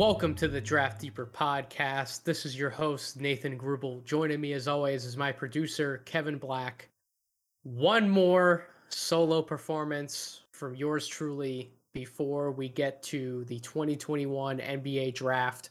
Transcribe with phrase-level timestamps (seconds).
[0.00, 2.24] Welcome to the Draft Deeper podcast.
[2.24, 4.02] This is your host, Nathan Grubel.
[4.02, 6.88] Joining me, as always, is my producer, Kevin Black.
[7.64, 15.68] One more solo performance from yours truly before we get to the 2021 NBA draft,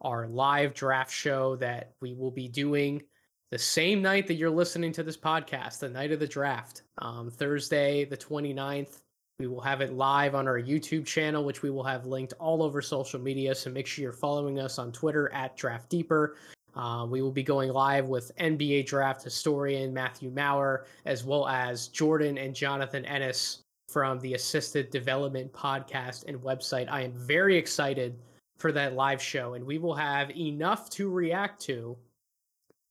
[0.00, 3.02] our live draft show that we will be doing
[3.50, 7.32] the same night that you're listening to this podcast, the night of the draft, um,
[7.32, 9.00] Thursday, the 29th.
[9.38, 12.62] We will have it live on our YouTube channel, which we will have linked all
[12.62, 13.54] over social media.
[13.54, 16.36] So make sure you're following us on Twitter at Draft Deeper.
[16.74, 21.88] Uh, we will be going live with NBA draft historian Matthew Maurer, as well as
[21.88, 26.90] Jordan and Jonathan Ennis from the Assisted Development podcast and website.
[26.90, 28.18] I am very excited
[28.56, 31.96] for that live show, and we will have enough to react to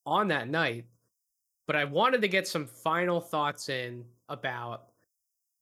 [0.06, 0.84] on that night.
[1.66, 4.91] But I wanted to get some final thoughts in about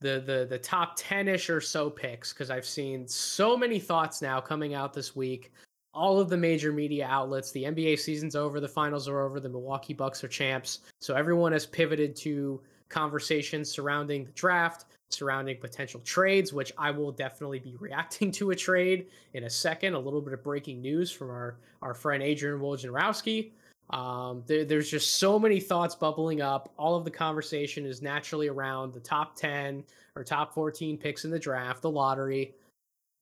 [0.01, 4.41] the the the top 10ish or so picks because I've seen so many thoughts now
[4.41, 5.53] coming out this week.
[5.93, 9.49] All of the major media outlets, the NBA season's over, the finals are over, the
[9.49, 10.81] Milwaukee Bucks are champs.
[11.01, 17.11] So everyone has pivoted to conversations surrounding the draft, surrounding potential trades, which I will
[17.11, 19.95] definitely be reacting to a trade in a second.
[19.95, 23.51] A little bit of breaking news from our our friend Adrian Wojnarowski.
[23.91, 26.73] Um, there, there's just so many thoughts bubbling up.
[26.79, 31.31] All of the conversation is naturally around the top 10 or top 14 picks in
[31.31, 32.55] the draft, the lottery.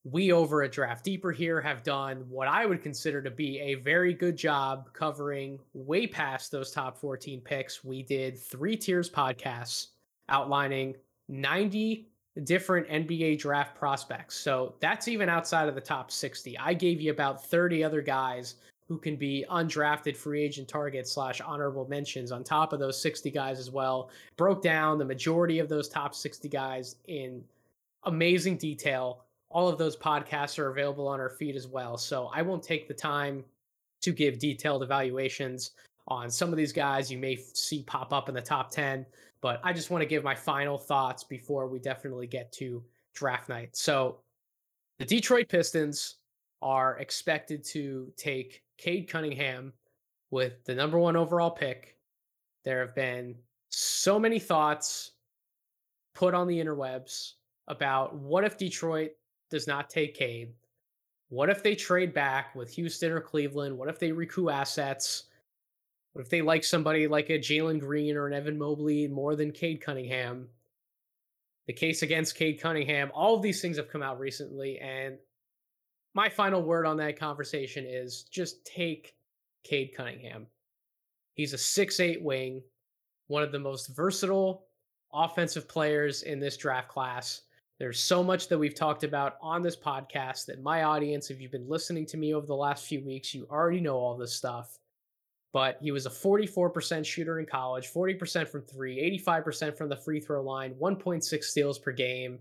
[0.05, 3.75] We over at Draft Deeper here have done what I would consider to be a
[3.75, 7.83] very good job covering way past those top 14 picks.
[7.83, 9.87] We did three tiers podcasts
[10.29, 10.95] outlining
[11.27, 12.07] 90
[12.43, 14.35] different NBA draft prospects.
[14.35, 16.57] So that's even outside of the top 60.
[16.57, 18.55] I gave you about 30 other guys
[18.89, 23.29] who can be undrafted free agent targets slash honorable mentions on top of those 60
[23.29, 24.09] guys as well.
[24.35, 27.43] Broke down the majority of those top 60 guys in
[28.05, 29.25] amazing detail.
[29.51, 31.97] All of those podcasts are available on our feed as well.
[31.97, 33.45] So I won't take the time
[34.01, 35.71] to give detailed evaluations
[36.07, 39.05] on some of these guys you may see pop up in the top 10,
[39.39, 42.83] but I just want to give my final thoughts before we definitely get to
[43.13, 43.75] draft night.
[43.75, 44.17] So
[44.97, 46.15] the Detroit Pistons
[46.63, 49.73] are expected to take Cade Cunningham
[50.31, 51.97] with the number one overall pick.
[52.65, 53.35] There have been
[53.69, 55.11] so many thoughts
[56.15, 57.33] put on the interwebs
[57.67, 59.11] about what if Detroit
[59.49, 60.53] does not take Cade?
[61.29, 63.77] What if they trade back with Houston or Cleveland?
[63.77, 65.25] What if they recoup assets?
[66.13, 69.51] What if they like somebody like a Jalen Green or an Evan Mobley more than
[69.51, 70.49] Cade Cunningham?
[71.67, 75.19] The case against Cade Cunningham, all of these things have come out recently, and
[76.13, 79.15] my final word on that conversation is just take
[79.63, 80.47] Cade Cunningham.
[81.33, 82.61] He's a six-eight wing,
[83.27, 84.65] one of the most versatile
[85.13, 87.41] offensive players in this draft class.
[87.79, 91.51] There's so much that we've talked about on this podcast that my audience, if you've
[91.51, 94.79] been listening to me over the last few weeks, you already know all this stuff.
[95.53, 100.19] But he was a 44% shooter in college, 40% from three, 85% from the free
[100.19, 102.39] throw line, 1.6 steals per game,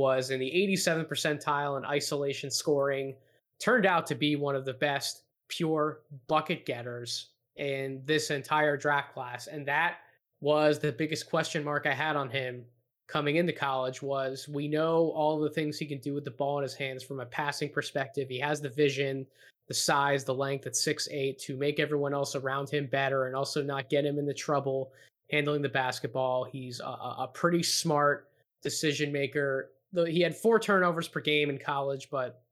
[0.00, 3.14] was in the 87th percentile in isolation scoring,
[3.58, 9.12] turned out to be one of the best pure bucket getters in this entire draft
[9.12, 9.46] class.
[9.46, 9.98] And that
[10.40, 12.64] was the biggest question mark I had on him
[13.08, 16.58] coming into college was we know all the things he can do with the ball
[16.58, 18.28] in his hands from a passing perspective.
[18.30, 19.26] He has the vision,
[19.68, 23.36] the size, the length at six eight to make everyone else around him better and
[23.36, 24.92] also not get him into trouble
[25.30, 26.44] handling the basketball.
[26.44, 28.28] He's a, a pretty smart
[28.62, 32.42] decision maker the, he had four turnovers per game in college, but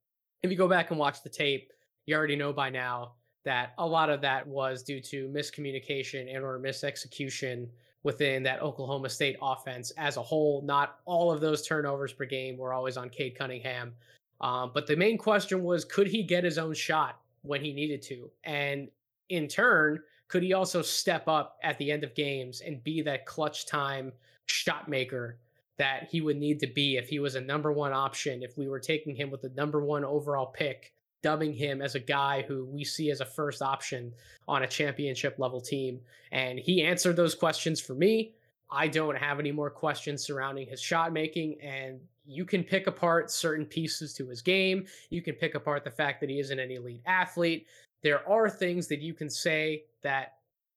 [0.43, 1.73] if you go back and watch the tape,
[2.07, 3.13] you already know by now
[3.45, 7.69] that a lot of that was due to miscommunication and or misexecution
[8.03, 10.63] within that Oklahoma State offense as a whole.
[10.63, 13.93] Not all of those turnovers per game were always on Cade Cunningham.
[14.41, 18.03] Um, but the main question was could he get his own shot when he needed
[18.03, 18.31] to?
[18.45, 18.89] And
[19.31, 23.27] in turn, could he also step up at the end of games and be that
[23.27, 24.13] clutch time
[24.47, 25.39] shot maker
[25.79, 28.69] that he would need to be if he was a number one option, if we
[28.69, 30.93] were taking him with the number one overall pick,
[31.23, 34.13] dubbing him as a guy who we see as a first option
[34.47, 36.01] on a championship level team.
[36.33, 38.35] And he answered those questions for me.
[38.71, 41.61] I don't have any more questions surrounding his shot making.
[41.61, 44.87] And you can pick apart certain pieces to his game.
[45.11, 47.67] You can pick apart the fact that he isn't an elite athlete.
[48.03, 50.35] There are things that you can say that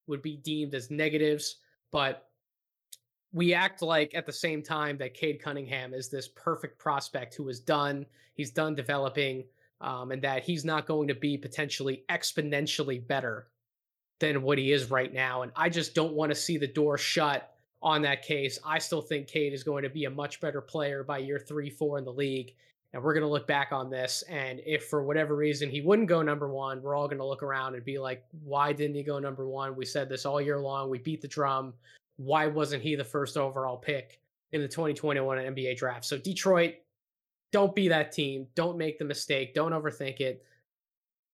[0.07, 1.57] would be deemed as negatives,
[1.91, 2.30] but
[3.33, 7.47] we act like at the same time that Cade Cunningham is this perfect prospect who
[7.49, 9.45] is done, he's done developing,
[9.79, 13.47] um, and that he's not going to be potentially exponentially better
[14.19, 15.41] than what he is right now.
[15.41, 18.59] And I just don't want to see the door shut on that case.
[18.63, 21.69] I still think Cade is going to be a much better player by year three,
[21.69, 22.53] four in the league.
[22.93, 24.21] And we're going to look back on this.
[24.29, 27.41] And if for whatever reason he wouldn't go number one, we're all going to look
[27.41, 29.75] around and be like, why didn't he go number one?
[29.77, 30.89] We said this all year long.
[30.89, 31.73] We beat the drum.
[32.17, 34.19] Why wasn't he the first overall pick
[34.51, 36.05] in the 2021 NBA draft?
[36.05, 36.75] So, Detroit,
[37.51, 38.47] don't be that team.
[38.55, 39.53] Don't make the mistake.
[39.53, 40.45] Don't overthink it.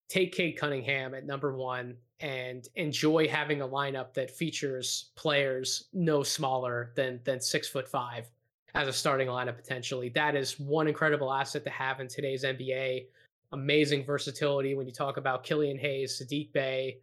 [0.09, 6.23] Take Cade Cunningham at number one and enjoy having a lineup that features players no
[6.23, 8.29] smaller than than six foot five
[8.73, 10.09] as a starting lineup potentially.
[10.09, 13.07] That is one incredible asset to have in today's NBA.
[13.51, 16.99] Amazing versatility when you talk about Killian Hayes, Saddiq Bey,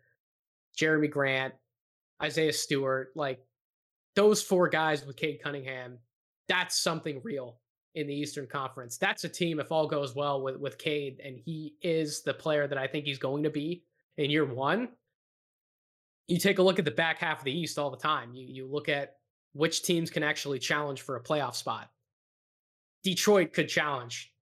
[0.76, 1.54] Jerami Grant,
[2.22, 3.44] Isaiah Stewart, like
[4.16, 5.98] those four guys with Cade Cunningham,
[6.48, 7.58] that's something real
[7.94, 8.96] in the Eastern Conference.
[8.96, 12.66] That's a team if all goes well with with Cade and he is the player
[12.66, 13.84] that I think he's going to be
[14.16, 14.88] in year 1.
[16.26, 18.34] You take a look at the back half of the East all the time.
[18.34, 19.16] You you look at
[19.52, 21.90] which teams can actually challenge for a playoff spot.
[23.04, 24.32] Detroit could challenge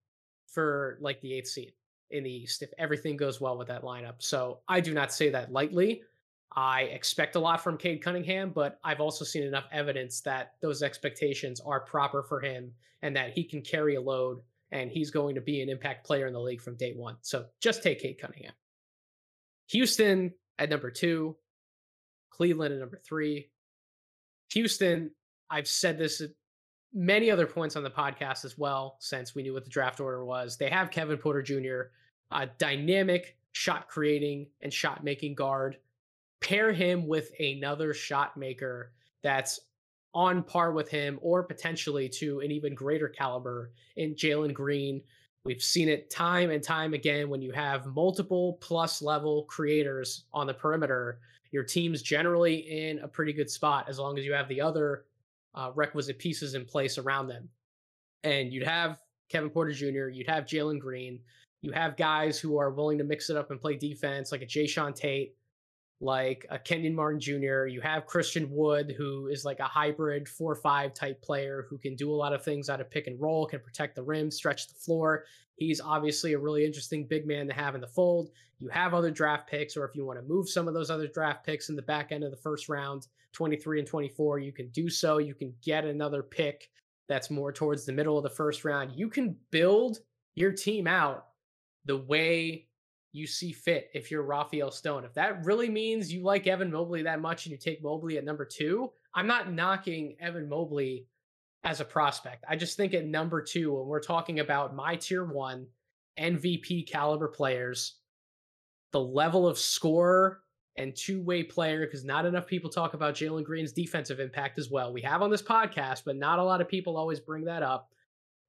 [0.47, 1.73] for like the 8th seed
[2.09, 4.15] in the East if everything goes well with that lineup.
[4.19, 6.03] So, I do not say that lightly.
[6.55, 10.83] I expect a lot from Cade Cunningham, but I've also seen enough evidence that those
[10.83, 12.71] expectations are proper for him
[13.01, 14.41] and that he can carry a load
[14.71, 17.17] and he's going to be an impact player in the league from day one.
[17.21, 18.53] So just take Cade Cunningham.
[19.67, 21.35] Houston at number two,
[22.29, 23.49] Cleveland at number three.
[24.51, 25.11] Houston,
[25.49, 26.21] I've said this
[26.93, 30.23] many other points on the podcast as well, since we knew what the draft order
[30.23, 30.57] was.
[30.57, 31.89] They have Kevin Porter Jr.,
[32.31, 35.77] a dynamic shot creating and shot making guard
[36.43, 38.91] pair him with another shot maker
[39.23, 39.59] that's
[40.13, 45.01] on par with him or potentially to an even greater caliber in Jalen Green.
[45.45, 50.47] We've seen it time and time again when you have multiple plus level creators on
[50.47, 51.19] the perimeter.
[51.51, 55.05] Your team's generally in a pretty good spot as long as you have the other
[55.55, 57.49] uh, requisite pieces in place around them.
[58.23, 58.99] And you'd have
[59.29, 61.19] Kevin Porter Jr., you'd have Jalen Green,
[61.61, 64.45] you have guys who are willing to mix it up and play defense, like a
[64.45, 65.35] Jae'Sean Tate,
[66.03, 67.65] like a Kenyon Martin Jr.
[67.65, 71.95] You have Christian Wood, who is like a hybrid four five type player who can
[71.95, 74.67] do a lot of things out of pick and roll, can protect the rim, stretch
[74.67, 75.23] the floor.
[75.55, 78.31] He's obviously a really interesting big man to have in the fold.
[78.59, 81.07] You have other draft picks, or if you want to move some of those other
[81.07, 84.67] draft picks in the back end of the first round, 23 and 24, you can
[84.69, 85.19] do so.
[85.19, 86.69] You can get another pick
[87.07, 88.91] that's more towards the middle of the first round.
[88.95, 89.99] You can build
[90.35, 91.27] your team out
[91.85, 92.67] the way
[93.13, 95.05] you see fit if you're Rafael Stone.
[95.05, 98.25] If that really means you like Evan Mobley that much and you take Mobley at
[98.25, 101.05] number two, I'm not knocking Evan Mobley
[101.63, 102.43] as a prospect.
[102.49, 105.67] I just think at number two, when we're talking about my tier one
[106.19, 107.99] MVP caliber players,
[108.91, 110.39] the level of scorer
[110.77, 114.71] and two way player, because not enough people talk about Jalen Green's defensive impact as
[114.71, 114.91] well.
[114.91, 117.91] We have on this podcast, but not a lot of people always bring that up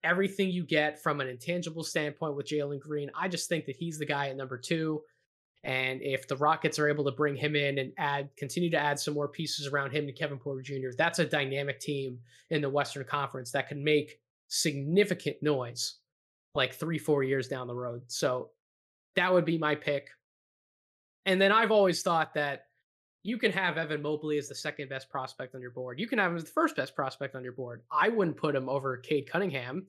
[0.05, 3.11] everything you get from an intangible standpoint with Jalen Green.
[3.19, 5.03] I just think that he's the guy at number two.
[5.65, 9.01] And if the Rockets are able to bring him in and add, continue to add
[9.01, 12.19] some more pieces around him to Kevin Porter Jr., that's a dynamic team
[12.51, 15.97] in the Western Conference that can make significant noise
[16.55, 18.03] like three, four years down the road.
[18.09, 18.51] So
[19.17, 20.09] that would be my pick.
[21.25, 22.67] And then I've always thought that
[23.25, 25.99] you can have Evan Mobley as the second best prospect on your board.
[25.99, 27.83] You can have him as the first best prospect on your board.
[27.91, 29.87] I wouldn't put him over Cade Cunningham.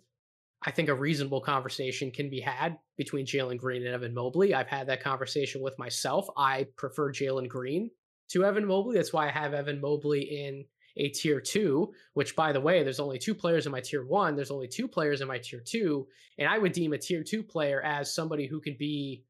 [0.63, 4.53] I think a reasonable conversation can be had between Jalen Green and Evan Mobley.
[4.53, 6.27] I've had that conversation with myself.
[6.37, 7.91] I prefer Jalen Green
[8.29, 8.95] to Evan Mobley.
[8.95, 10.63] That's why I have Evan Mobley in
[10.95, 14.37] a tier two, which by the way, there's only two players in my tier one.
[14.37, 16.07] There's only two players in my tier two.
[16.39, 19.24] And I would deem a tier two player as somebody who can be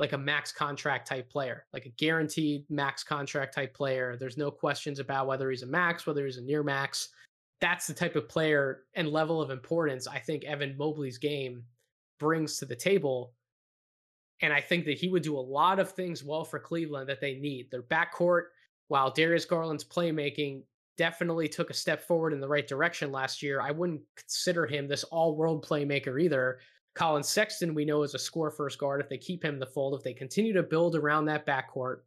[0.00, 4.16] like a max contract type player, like a guaranteed max contract type player.
[4.18, 7.10] There's no questions about whether he's a max, whether he's a near max.
[7.60, 11.62] That's the type of player and level of importance I think Evan Mobley's game
[12.18, 13.34] brings to the table.
[14.40, 17.20] And I think that he would do a lot of things well for Cleveland that
[17.20, 17.70] they need.
[17.70, 18.44] Their backcourt,
[18.88, 20.62] while Darius Garland's playmaking
[20.96, 24.88] definitely took a step forward in the right direction last year, I wouldn't consider him
[24.88, 26.58] this all world playmaker either.
[26.94, 29.00] Collin Sexton, we know, is a score first guard.
[29.00, 31.98] If they keep him in the fold, if they continue to build around that backcourt,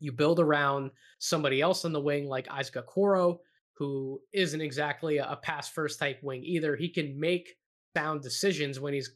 [0.00, 3.38] you build around somebody else on the wing like Isaac Okoro,
[3.74, 6.76] who isn't exactly a pass first type wing either.
[6.76, 7.56] He can make
[7.96, 9.12] sound decisions when he's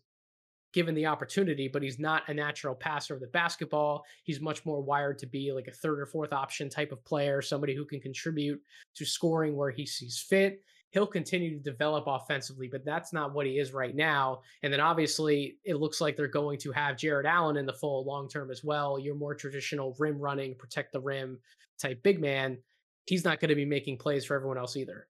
[0.72, 4.04] given the opportunity, but he's not a natural passer of the basketball.
[4.24, 7.40] He's much more wired to be like a third or fourth option type of player,
[7.40, 8.60] somebody who can contribute
[8.94, 13.46] to scoring where he sees fit he'll continue to develop offensively, but that's not what
[13.46, 14.40] he is right now.
[14.62, 18.06] And then obviously, it looks like they're going to have Jarrett Allen in the fold
[18.06, 18.98] long term as well.
[18.98, 21.38] Your more traditional rim running, protect the rim
[21.78, 22.58] type big man.
[23.06, 25.08] He's not going to be making plays for everyone else either.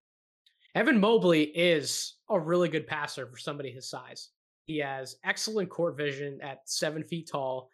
[0.74, 4.30] Evan Mobley is a really good passer for somebody his size.
[4.66, 7.70] He has excellent court vision at seven feet tall.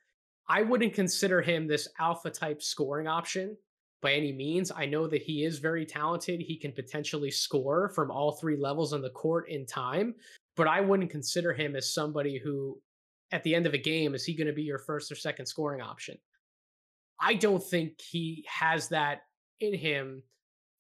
[0.49, 3.57] I wouldn't consider him this alpha type scoring option
[4.03, 4.73] by any means.
[4.75, 6.41] I know that he is very talented.
[6.41, 10.15] He can potentially score from all three levels on the court in time,
[10.57, 12.79] but I wouldn't consider him as somebody who,
[13.31, 15.47] at the end of a game, is he going to be your first or second
[15.47, 16.19] scoring option?
[17.21, 19.23] I don't think he has that
[19.61, 20.23] in him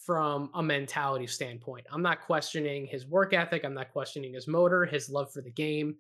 [0.04, 1.86] from a mentality standpoint.
[1.92, 3.64] I'm not questioning his work ethic.
[3.64, 5.94] I'm not questioning his motor, his love for the game.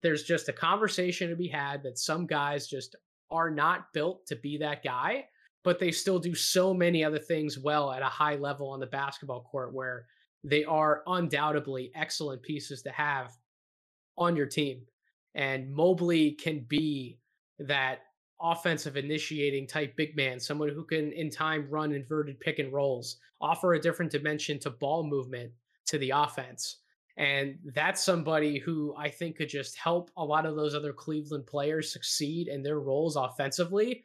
[0.00, 2.94] There's just a conversation to be had that some guys just
[3.32, 5.24] are not built to be that guy,
[5.64, 8.86] but they still do so many other things well at a high level on the
[8.86, 10.06] basketball court where
[10.44, 13.32] they are undoubtedly excellent pieces to have
[14.16, 14.82] on your team.
[15.34, 17.18] And Mobley can be
[17.58, 18.00] that
[18.40, 23.16] offensive initiating type big man, someone who can in time run inverted pick and rolls,
[23.40, 25.52] offer a different dimension to ball movement
[25.86, 26.78] to the offense.
[27.16, 31.46] And that's somebody who I think could just help a lot of those other Cleveland
[31.46, 34.04] players succeed in their roles offensively.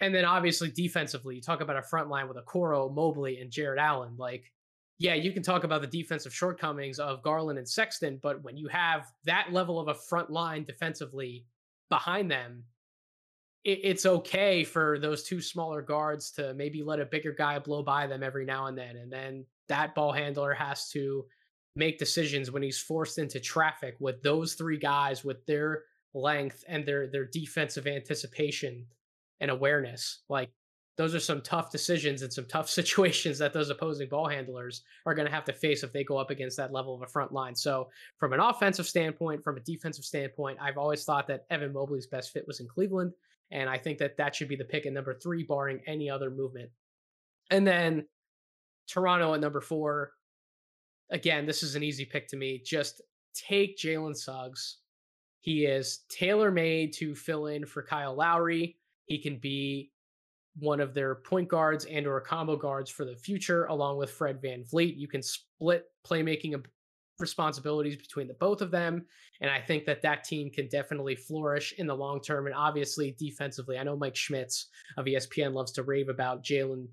[0.00, 3.80] And then obviously defensively, you talk about a front line with Okoro, Mobley, and Jarrett
[3.80, 4.14] Allen.
[4.16, 4.52] Like,
[4.98, 8.68] yeah, you can talk about the defensive shortcomings of Garland and Sexton, but when you
[8.68, 11.46] have that level of a front line defensively
[11.88, 12.64] behind them,
[13.64, 17.82] it, it's okay for those two smaller guards to maybe let a bigger guy blow
[17.82, 18.96] by them every now and then.
[18.96, 21.24] And then that ball handler has to
[21.76, 26.84] make decisions when he's forced into traffic with those three guys with their length and
[26.84, 28.86] their their defensive anticipation
[29.40, 30.20] and awareness.
[30.28, 30.50] Like
[30.98, 35.14] those are some tough decisions and some tough situations that those opposing ball handlers are
[35.14, 37.32] going to have to face if they go up against that level of a front
[37.32, 37.54] line.
[37.54, 42.06] So, from an offensive standpoint, from a defensive standpoint, I've always thought that Evan Mobley's
[42.06, 43.12] best fit was in Cleveland.
[43.50, 46.30] And I think that that should be the pick at number three, barring any other
[46.30, 46.68] movement.
[47.50, 48.04] And then
[48.88, 50.12] Toronto at number four.
[51.10, 52.60] Again, this is an easy pick to me.
[52.62, 53.00] Just
[53.34, 54.78] take Jalen Suggs.
[55.40, 58.76] He is tailor made to fill in for Kyle Lowry.
[59.08, 59.90] He can be
[60.58, 64.40] one of their point guards and or combo guards for the future along with Fred
[64.40, 64.96] Van VanVleet.
[64.96, 66.64] You can split playmaking
[67.18, 69.04] responsibilities between the both of them.
[69.40, 72.46] And I think that that team can definitely flourish in the long term.
[72.46, 76.86] And obviously, defensively, I know Mike Schmitz of ESPN loves to rave about Jalen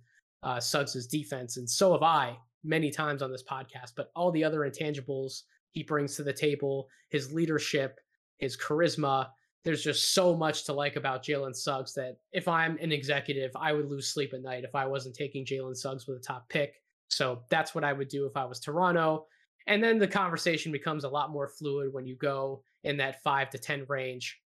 [0.44, 3.94] uh, Suggs' defense, and so have I many times on this podcast.
[3.96, 5.42] But all the other intangibles
[5.72, 8.00] he brings to the table, his leadership,
[8.38, 9.28] his charisma,
[9.66, 13.74] there's just so much to like about Jalen Suggs that if I'm an executive, I
[13.74, 16.76] would lose sleep at night if I wasn't taking Jalen Suggs with a top pick.
[17.10, 19.26] So that's what I would do if I was Toronto.
[19.66, 23.50] And then the conversation becomes a lot more fluid when you go in that five
[23.50, 24.40] to 10 range.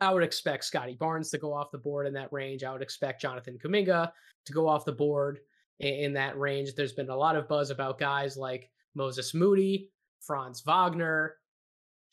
[0.00, 2.64] I would expect Scottie Barnes to go off the board in that range.
[2.64, 4.10] I would expect Jonathan Kuminga
[4.46, 5.40] to go off the board
[5.80, 6.74] in, that range.
[6.74, 9.90] There's been a lot of buzz about guys like Moses Moody,
[10.20, 11.34] Franz Wagner,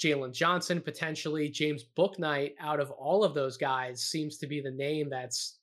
[0.04, 2.54] Jalen Johnson, potentially James Bouknight.
[2.60, 5.60] Out of all of those guys, seems to be the name that's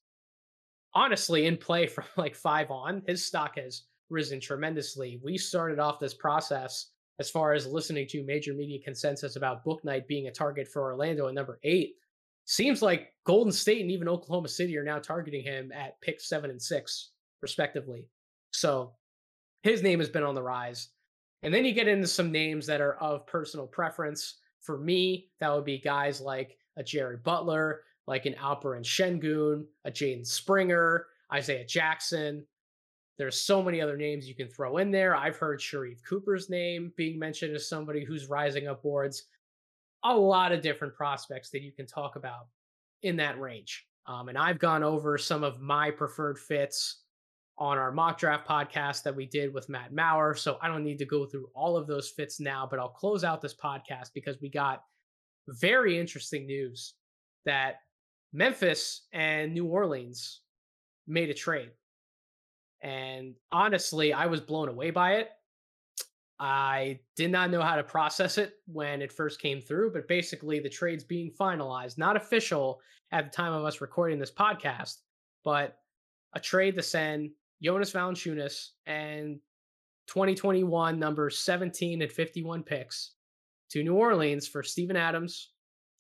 [0.94, 3.02] honestly in play from like five on.
[3.06, 5.20] His stock has risen tremendously.
[5.22, 10.06] We started off this process as far as listening to major media consensus about Bouknight
[10.06, 11.94] being a target for Orlando at number eight.
[12.44, 16.50] Seems like Golden State and even Oklahoma City are now targeting him at pick seven
[16.50, 17.10] and six,
[17.40, 18.06] respectively.
[18.52, 18.94] So
[19.62, 20.88] his name has been on the rise.
[21.42, 24.38] And then you get into some names that are of personal preference.
[24.60, 29.90] For me, that would be guys like a Jared Butler, like an Alperen Sengun, a
[29.90, 32.44] Jaden Springer, Isaiah Jackson,
[33.18, 35.14] there's so many other names you can throw in there.
[35.14, 39.24] I've heard Sharife Cooper's name being mentioned as somebody who's rising up boards.
[40.04, 42.48] A lot of different prospects that you can talk about
[43.02, 43.86] in that range.
[44.06, 47.02] Um, and I've gone over some of my preferred fits
[47.58, 50.34] on our mock draft podcast that we did with Matt Maurer.
[50.34, 53.24] So I don't need to go through all of those fits now, but I'll close
[53.24, 54.84] out this podcast because we got
[55.48, 56.94] very interesting news
[57.44, 57.76] that
[58.32, 60.40] Memphis and New Orleans
[61.06, 61.70] made a trade.
[62.82, 65.30] And honestly, I was blown away by it.
[66.40, 70.58] I did not know how to process it when it first came through, but basically
[70.58, 72.80] the trade's being finalized, not official
[73.12, 74.96] at the time of us recording this podcast,
[75.44, 75.76] but
[76.34, 77.30] a trade to send
[77.62, 79.38] Jonas Valanciunas and
[80.08, 83.12] 2021 number 17 and 51 picks
[83.70, 85.50] to New Orleans for Steven Adams,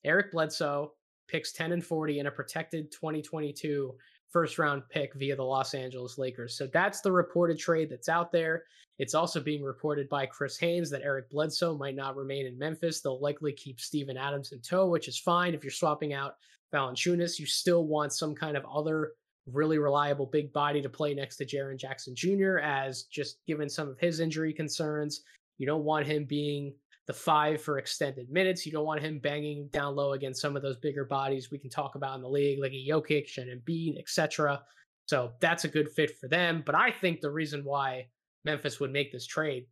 [0.04, 0.92] Eric Bledsoe,
[1.28, 3.94] picks 10 and 40, and a protected 2022
[4.28, 6.56] first round pick via the Los Angeles Lakers.
[6.56, 8.64] So that's the reported trade that's out there.
[8.98, 13.00] It's also being reported by Chris Haynes that Eric Bledsoe might not remain in Memphis.
[13.00, 15.54] They'll likely keep Steven Adams in tow, which is fine.
[15.54, 16.36] If you're swapping out
[16.72, 19.12] Valanciunas, you still want some kind of other
[19.46, 22.58] really reliable big body to play next to Jaren Jackson Jr.
[22.58, 25.22] as just given some of his injury concerns.
[25.58, 26.74] You don't want him being
[27.06, 28.64] the five for extended minutes.
[28.64, 31.70] You don't want him banging down low against some of those bigger bodies we can
[31.70, 34.62] talk about in the league, like a Jokic and Embiid, etc.
[35.06, 36.62] So that's a good fit for them.
[36.64, 38.06] But I think the reason why
[38.44, 39.66] Memphis would make this trade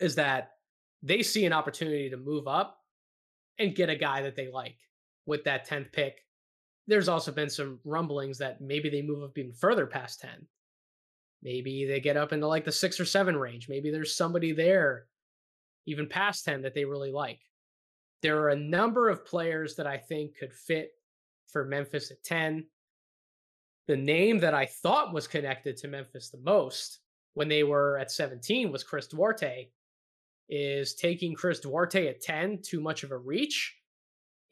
[0.00, 0.50] is that
[1.02, 2.78] they see an opportunity to move up
[3.58, 4.76] and get a guy that they like
[5.26, 6.24] with that 10th pick.
[6.86, 10.30] There's also been some rumblings that maybe they move up even further past 10.
[11.42, 13.68] Maybe they get up into like the six or seven range.
[13.68, 15.06] Maybe there's somebody there
[15.86, 17.40] even past 10 that they really like.
[18.22, 20.92] There are a number of players that I think could fit
[21.48, 22.64] for Memphis at 10.
[23.88, 27.00] The name that I thought was connected to Memphis the most
[27.34, 29.68] when they were at 17 was Chris Duarte.
[30.48, 33.74] Is taking Chris Duarte at 10 too much of a reach?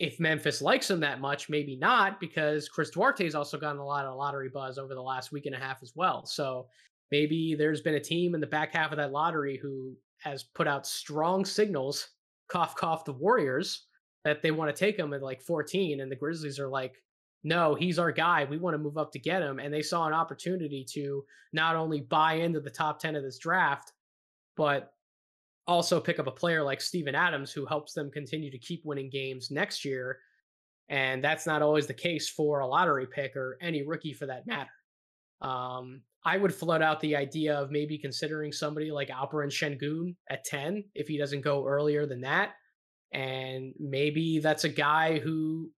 [0.01, 4.07] If Memphis likes him that much, maybe not, because Chris Duarte's also gotten a lot
[4.07, 6.25] of lottery buzz over the last week and a half as well.
[6.25, 6.69] So
[7.13, 10.67] maybe there's been a team in the back half of that lottery who has put
[10.67, 12.09] out strong signals,
[12.51, 13.87] cough cough the Warriors,
[14.25, 16.95] that they want to take him at like 14, and the Grizzlies are like,
[17.45, 18.45] no, he's our guy.
[18.45, 19.59] We want to move up to get him.
[19.59, 23.39] And they saw an opportunity to not only buy into the top 10 of this
[23.39, 23.93] draft,
[24.57, 24.93] but
[25.67, 29.11] also pick up a player like Steven Adams who helps them continue to keep winning
[29.11, 30.19] games next year.
[30.89, 34.47] And that's not always the case for a lottery pick or any rookie for that
[34.47, 34.71] matter.
[35.41, 40.45] Um, I would float out the idea of maybe considering somebody like Alperen Sengun at
[40.45, 42.51] 10 if he doesn't go earlier than that.
[43.13, 45.71] And maybe that's a guy who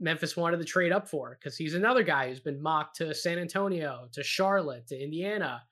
[0.00, 3.38] Memphis wanted to trade up for because he's another guy who's been mocked to San
[3.38, 5.62] Antonio, to Charlotte, to Indiana.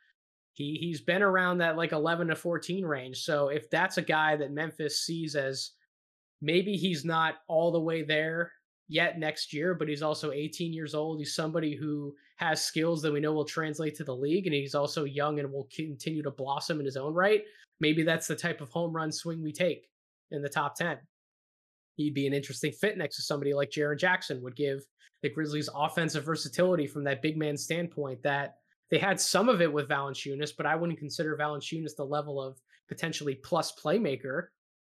[0.56, 3.18] He he's been around that like 11 to 14 range.
[3.18, 5.72] So if that's a guy that Memphis sees as
[6.40, 8.52] maybe he's not all the way there
[8.88, 11.18] yet next year, but he's also 18 years old.
[11.18, 14.74] He's somebody who has skills that we know will translate to the league, and he's
[14.74, 17.42] also young and will continue to blossom in his own right.
[17.80, 19.90] Maybe that's the type of home run swing we take
[20.30, 20.96] in the top 10.
[21.96, 24.86] He'd be an interesting fit next to somebody like Jaren Jackson, would give
[25.22, 28.56] the Grizzlies offensive versatility from that big man standpoint that
[28.90, 32.60] they had some of it with Valanciunas, but I wouldn't consider Valanciunas the level of
[32.88, 34.48] potentially plus playmaker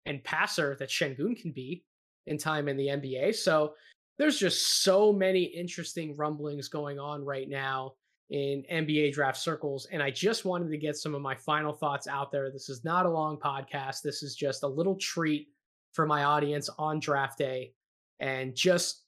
[0.05, 1.83] and passer that Sengun can be
[2.27, 3.35] in time in the NBA.
[3.35, 3.73] So
[4.17, 7.93] there's just so many interesting rumblings going on right now
[8.29, 9.87] in NBA draft circles.
[9.91, 12.49] And I just wanted to get some of my final thoughts out there.
[12.49, 14.01] This is not a long podcast.
[14.01, 15.49] This is just a little treat
[15.91, 17.73] for my audience on draft day.
[18.21, 19.03] And just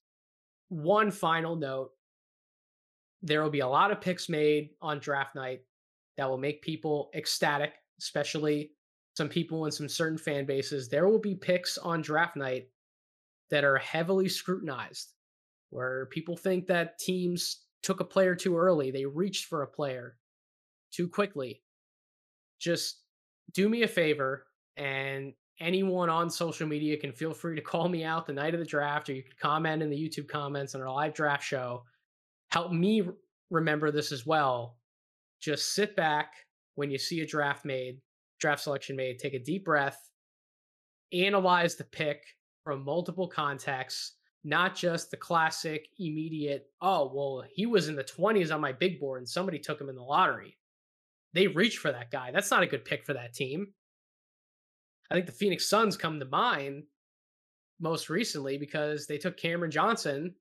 [0.70, 1.92] one final note
[3.24, 5.62] there will be a lot of picks made on draft night
[6.18, 8.72] that will make people ecstatic, especially
[9.16, 10.90] some people in some certain fan bases.
[10.90, 12.68] There will be picks on draft night
[13.50, 15.14] that are heavily scrutinized,
[15.70, 20.18] where people think that teams took a player too early, they reached for a player
[20.92, 21.62] too quickly.
[22.60, 23.02] Just
[23.54, 28.04] do me a favor, and anyone on social media can feel free to call me
[28.04, 30.82] out the night of the draft, or you can comment in the YouTube comments on
[30.82, 31.84] our live draft show.
[32.54, 33.02] Help me
[33.50, 34.78] remember this as well.
[35.42, 36.34] Just sit back
[36.76, 37.98] when you see a draft made,
[38.40, 39.98] draft selection made, take a deep breath,
[41.12, 42.24] analyze the pick,
[42.64, 44.14] from multiple contexts,
[44.44, 49.00] not just the classic immediate, oh, well, he was in the 20s on my big
[49.00, 50.56] board and somebody took him in the lottery.
[51.34, 52.32] They reached for that guy.
[52.32, 53.74] That's not a good pick for that team.
[55.10, 56.84] I think the Phoenix Suns come to mind
[57.80, 60.36] most recently because they took Cameron Johnson.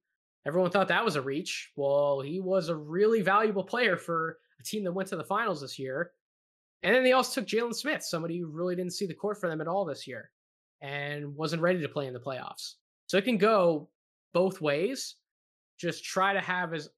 [0.47, 1.71] Everyone thought that was a reach.
[1.77, 5.61] Well, he was a really valuable player for a team that went to the finals
[5.61, 6.13] this year.
[6.83, 9.49] And then they also took Jalen Smith, somebody who really didn't see the court for
[9.49, 10.31] them at all this year
[10.81, 12.75] and wasn't ready to play in the playoffs.
[13.07, 13.89] So it can go
[14.35, 15.17] both ways.
[15.79, 16.89] Just try to have as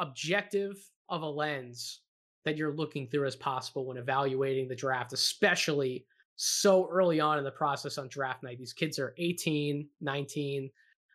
[0.00, 0.76] objective
[1.08, 2.00] of a lens
[2.44, 6.04] that you're looking through as possible when evaluating the draft, especially
[6.36, 8.58] so early on in the process on draft night.
[8.58, 10.70] These kids are 18, 19.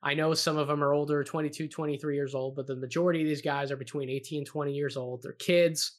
[0.06, 3.28] I know some of them are older, 22, 23 years old, but the majority of
[3.28, 5.24] these guys are between 18 and 20 years old.
[5.24, 5.98] They're kids.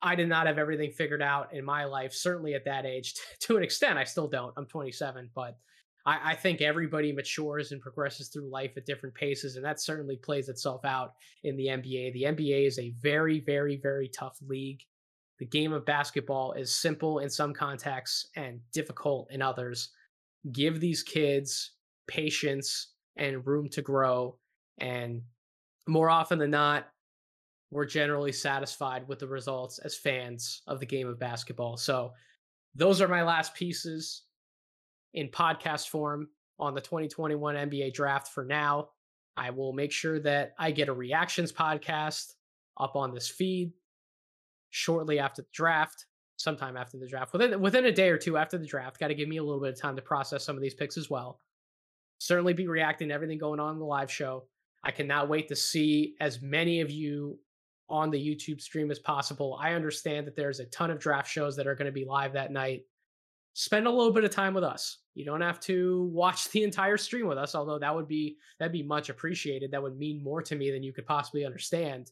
[0.00, 3.14] I did not have everything figured out in my life, certainly at that age.
[3.40, 4.54] to an extent, I still don't.
[4.56, 5.58] I'm 27, but
[6.06, 10.16] I, I, think everybody matures and progresses through life at different paces, and that certainly
[10.16, 12.12] plays itself out in the NBA.
[12.12, 14.82] The NBA is a very, very, very tough league.
[15.40, 19.88] The game of basketball is simple in some contexts and difficult in others.
[20.52, 21.72] Give these kids
[22.06, 24.36] patience and room to grow.
[24.78, 25.22] And
[25.86, 26.88] more often than not,
[27.70, 31.76] we're generally satisfied with the results as fans of the game of basketball.
[31.76, 32.12] So,
[32.74, 34.22] those are my last pieces
[35.14, 38.90] in podcast form on the 2021 NBA draft for now.
[39.36, 42.34] I will make sure that I get a reactions podcast
[42.78, 43.72] up on this feed
[44.70, 46.06] shortly after the draft.
[46.38, 47.32] sometime after the draft.
[47.32, 49.60] Within within a day or two after the draft, got to give me a little
[49.60, 51.40] bit of time to process some of these picks as well.
[52.18, 54.44] Certainly be reacting to everything going on in the live show.
[54.84, 57.38] I cannot wait to see as many of you
[57.88, 59.58] on the YouTube stream as possible.
[59.60, 62.32] I understand that there's a ton of draft shows that are going to be live
[62.32, 62.82] that night.
[63.54, 64.98] Spend a little bit of time with us.
[65.14, 68.72] You don't have to watch the entire stream with us, although that would be that'd
[68.72, 69.70] be much appreciated.
[69.70, 72.10] That would mean more to me than you could possibly understand.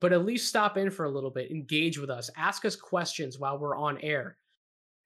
[0.00, 3.38] But at least stop in for a little bit, engage with us, ask us questions
[3.38, 4.38] while we're on air.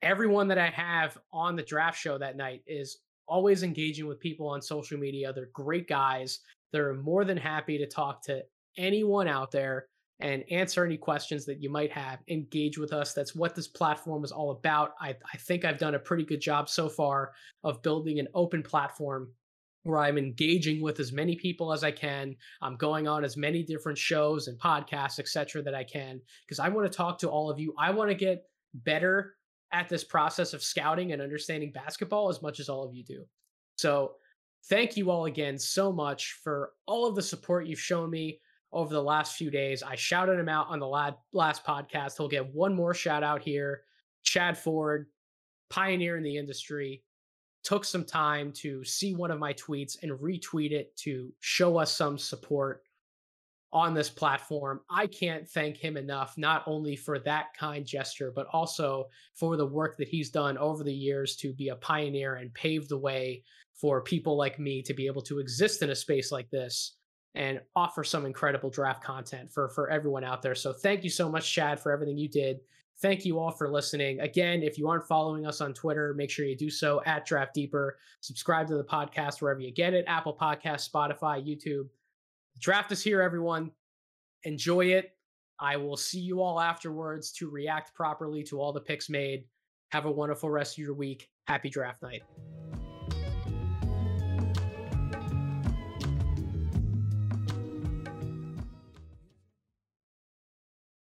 [0.01, 4.47] Everyone that I have on the draft show that night is always engaging with people
[4.47, 5.33] on social media.
[5.33, 6.39] They're great guys.
[6.71, 8.43] They're more than happy to talk to
[8.77, 9.87] anyone out there
[10.19, 12.19] and answer any questions that you might have.
[12.29, 13.13] Engage with us.
[13.13, 14.93] That's what this platform is all about.
[14.99, 17.33] I, I think I've done a pretty good job so far
[17.63, 19.29] of building an open platform
[19.83, 22.35] where I'm engaging with as many people as I can.
[22.61, 26.69] I'm going on as many different shows and podcasts, etc., that I can because I
[26.69, 27.73] want to talk to all of you.
[27.77, 29.34] I want to get better
[29.71, 33.25] at this process of scouting and understanding basketball as much as all of you do.
[33.77, 34.13] So,
[34.67, 38.39] thank you all again so much for all of the support you've shown me
[38.71, 39.83] over the last few days.
[39.83, 40.87] I shouted him out on the
[41.33, 42.17] last podcast.
[42.17, 43.83] He'll get one more shout out here.
[44.23, 45.07] Chad Ford,
[45.69, 47.03] pioneer in the industry,
[47.63, 51.91] took some time to see one of my tweets and retweet it to show us
[51.91, 52.83] some support
[53.75, 54.79] on this platform.
[54.89, 59.65] I can't thank him enough, not only for that kind gesture, but also for the
[59.65, 63.43] work that he's done over the years to be a pioneer and pave the way
[63.73, 66.95] for people like me to be able to exist in a space like this
[67.35, 70.55] and offer some incredible draft content for for everyone out there.
[70.55, 72.61] So thank you so much, Chad, for everything you did.
[73.01, 74.21] Thank you all for listening.
[74.21, 77.53] Again, if you aren't following us on Twitter, make sure you do so at Draft
[77.53, 77.97] Deeper.
[78.21, 81.89] Subscribe to the podcast wherever you get it Apple Podcast, Spotify, YouTube.
[82.55, 83.71] The draft is here, everyone.
[84.43, 85.11] Enjoy it.
[85.59, 89.45] I will see you all afterwards to react properly to all the picks made.
[89.91, 91.29] Have a wonderful rest of your week.
[91.47, 92.23] Happy draft night.